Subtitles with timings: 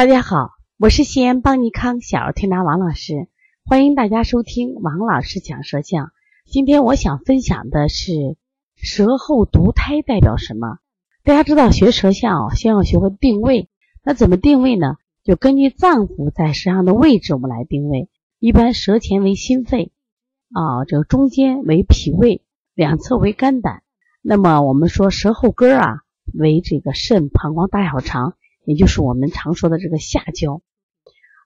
[0.00, 3.28] 大家好，我是西安邦尼康小儿推拿王老师，
[3.66, 6.10] 欢迎大家收听王老师讲舌象。
[6.46, 8.38] 今天我想分享的是
[8.76, 10.78] 舌后毒胎代表什么？
[11.22, 13.68] 大家知道学舌象哦，先要学会定位。
[14.02, 14.96] 那怎么定位呢？
[15.22, 18.08] 就根据脏腑在舌上的位置，我们来定位。
[18.38, 19.92] 一般舌前为心肺，
[20.50, 22.42] 啊，这个中间为脾胃，
[22.72, 23.82] 两侧为肝胆。
[24.22, 25.98] 那么我们说舌后根啊
[26.32, 28.32] 为这个肾、膀胱、大小肠。
[28.64, 30.62] 也就是我们常说的这个下焦。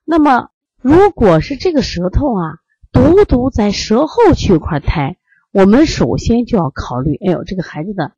[0.04, 2.58] 那么，如果是这个舌头啊，
[2.92, 5.16] 独独在舌后区块胎，
[5.52, 8.12] 我们首先就要考虑，哎呦，这个孩子的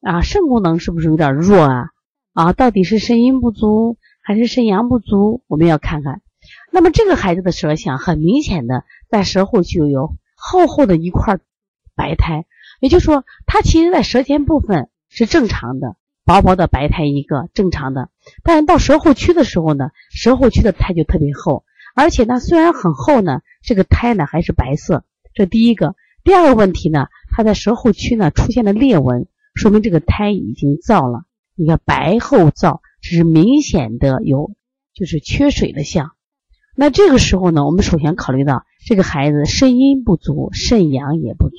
[0.00, 1.90] 啊肾功能是不是有点弱啊？
[2.32, 5.42] 啊，到底是肾阴不足还是肾阳不足？
[5.46, 6.22] 我们要看看。
[6.72, 11.38] 那么这个孩子的舌象很明显的在舌后就有厚厚的一块
[11.94, 12.46] 白苔，
[12.80, 15.96] 也就是说，他其实在舌尖部分是正常的。
[16.24, 18.10] 薄薄的白苔一个正常的，
[18.42, 21.64] 但是到舌后区的时候呢，舌后区的苔就特别厚，
[21.94, 25.04] 而且呢虽然很厚呢，这个苔呢还是白色。
[25.34, 31.24] 这第一个，第二个问题呢，它在舌后区呢出现了裂纹，说明这个苔已经燥了。
[31.54, 34.52] 你看白厚燥，这是明显的有
[34.94, 36.12] 就是缺水的象。
[36.76, 41.56] 那这个时候呢，我们首先考虑到这个孩子肾阴不足，肾阳也不足。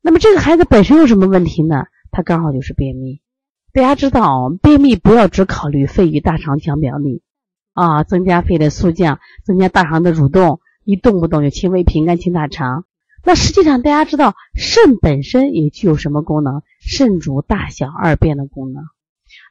[0.00, 1.86] 那么这个孩子本身有什么问题呢？
[2.12, 3.20] 他刚好就是便秘，
[3.74, 7.22] 大家知道，便秘不要只考虑肺与大肠腔表里
[7.72, 12.84] 啊，增加肺的速降，增加大肠的蠕动，一动不动就清胃平肝清大肠。
[13.24, 16.62] 那实际上大家知道，肾本身也具有什么功能？
[16.78, 18.84] 肾主大小二便的功能。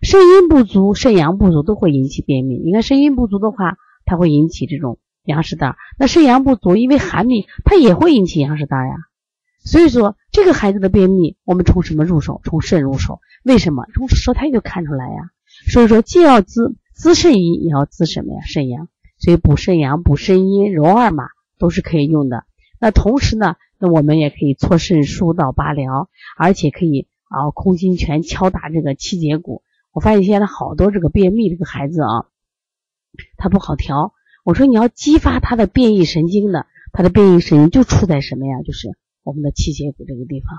[0.02, 2.56] 肾阴不足、肾阳不足都会引起便秘。
[2.56, 8.96] 你看肾阴不足的话，它会引起这种羊屎蛋；那肾阳不足，因为寒秘，它也会引起羊屎蛋呀。
[9.66, 12.42] 所以说，这个孩子的便秘，我们从什么入手？
[12.44, 13.22] 从肾入手。
[13.44, 13.86] 为什么？
[13.94, 15.30] 从舌苔就看出来呀。
[15.72, 18.40] 所以说，既要滋滋肾阴，也要滋什么呀？
[18.44, 18.90] 肾阳。
[19.20, 21.26] 所以补肾阳、补肾阴、揉二马
[21.60, 22.46] 都是可以用的。
[22.80, 29.62] 那同时呢，那我们也可以搓肾腧到八髎，而且可以啊空心拳敲打这个七节骨。
[29.92, 32.26] 我发现现在好多这个便秘这个孩子啊，
[33.38, 34.14] 他不好调。
[34.44, 38.64] 我说你要激发他的变异神经的，他的变异神经就处在什么呀？
[38.64, 38.98] 就是。
[39.24, 40.50] 我们的气节骨这个地方，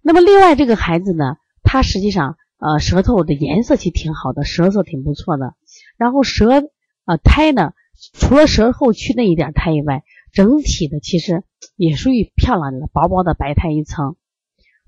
[0.00, 5.54] 那么另外这个孩子呢，他实际上呃舌头的颜色其实挺好的，舌色挺不错的。
[5.96, 6.70] 然后舌
[7.04, 7.72] 呃苔呢，
[8.12, 11.42] 除了舌后区那一点苔以外，整体的其实
[11.74, 14.14] 也属于漂亮的薄薄的白苔一层。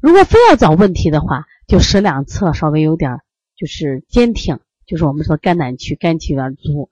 [0.01, 3.19] 如果非要找问题的话，就舌两侧稍微有点
[3.57, 6.91] 就是坚挺，就是我们说肝胆区肝气有点足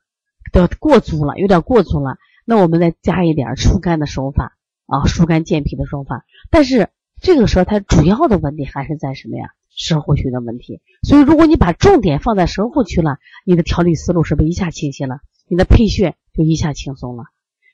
[0.53, 4.56] 的过足了，有点过足了，那我们再加一点疏肝的手法。
[4.87, 6.89] 啊，疏肝健脾的方法，但是
[7.21, 9.51] 这个时候它主要的问题还是在什么呀？
[9.75, 10.81] 舌后区的问题。
[11.03, 15.19] 所以，如果你把重点放在舌后区了，你的调理思路是不是一下清晰了？
[15.49, 17.25] 你的配穴就一下轻松了。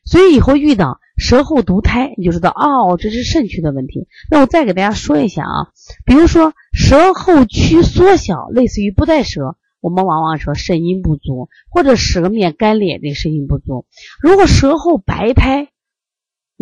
[0.05, 4.09] 所以以后遇到舌后毒胎，你就知道哦，这是肾区的问题。
[4.31, 5.69] 那我再给大家说一下啊，
[6.05, 13.87] 比如说舌后区缩小，类似于不带舌，我们往往说肾阴不足，或者舌面干裂，那肾阴不足。
[14.21, 15.69] 如果舌后白苔。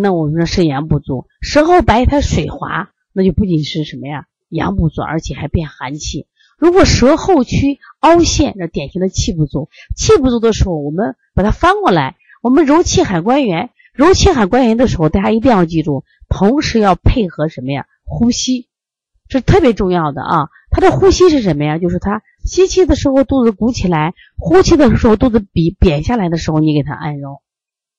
[0.02, 6.26] 那我们说肾阳不足，舌后白苔水滑，那就不仅是什么呀，阳不足，而且还变寒气。
[6.56, 9.68] 如果舌后区凹陷，那典型的气不足。
[9.94, 13.68] 气不足的时候，我们把它翻过来，我们揉气海关元。
[13.92, 17.84] 揉气海关元的时候，大家一定要记住，同时要配合什么呀？
[18.04, 18.68] 呼吸，
[19.28, 20.48] 是特别重要的啊。
[20.70, 21.76] 他的呼吸是什么呀？
[21.76, 27.42] 就是他吸气的时候肚子鼓起来，呼气的时候肚子瘪瘪下来的时候，你给他按揉，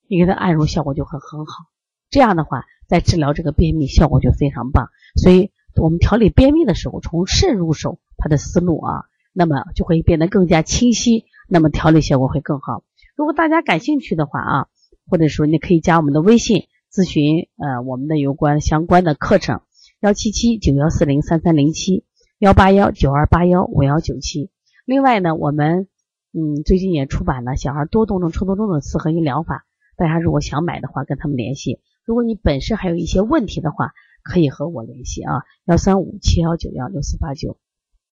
[0.08, 1.66] 你给他按揉效果就会很好。
[2.12, 4.90] 这样的话，在治疗这个便秘效果就非常棒。
[5.16, 5.52] 所以，
[5.82, 12.84] 我们调理便秘的时候，从肾入手，它的思路啊，那么就会变得更加清晰，那么调理效果会更好。
[13.16, 14.68] 如果大家感兴趣的话啊，
[15.10, 19.62] 或者说你可以加我们的微信咨询呃我们的有关相关的课程，
[20.02, 22.04] 幺七七九幺四零三三零七
[22.40, 24.50] 幺八幺九二八幺五幺九七。
[24.86, 25.88] 另外呢，我们
[26.34, 29.66] 嗯最近也出版了小孩多动症、抽动症的四合一疗法，
[29.96, 31.80] 大家如果想买的话，跟他们联系。
[32.12, 37.58] 如果你本身还有一些问题的话，可以和我联系啊，幺三五七幺九幺六四八九。